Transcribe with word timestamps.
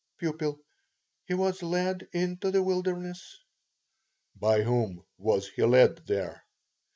P. 0.17 0.27
He 1.25 1.35
was 1.35 1.61
led 1.61 2.07
into 2.11 2.49
the 2.49 2.63
wilderness. 2.63 3.21
T. 3.37 3.45
By 4.39 4.63
whom 4.63 5.05
was 5.19 5.49
he 5.49 5.61
led 5.61 6.07
there? 6.07 6.43